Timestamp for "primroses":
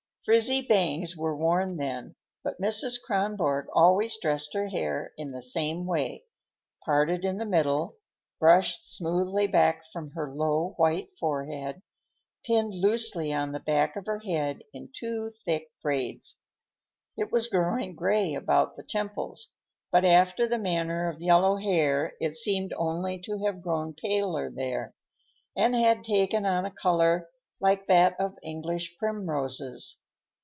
28.99-29.97